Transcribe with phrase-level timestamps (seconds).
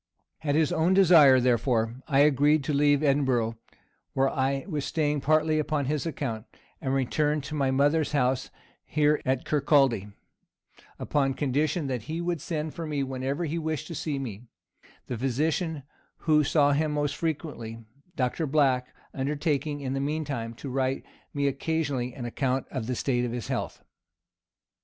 [0.43, 3.59] At his own desire, therefore, I agreed to leave Edinburgh,
[4.13, 6.47] where I was staying partly upon his account
[6.81, 8.49] and returned to my mother's house
[8.83, 10.11] here at Kirkaldy,
[10.97, 14.47] upon condition that he would send for me whenever he wished to see me;
[15.05, 15.83] the physician
[16.25, 18.47] who saw him most frequently, Dr.
[18.47, 23.23] Black, undertaking, in the mean time, to write me occasionally an account of the state
[23.23, 23.83] of his health.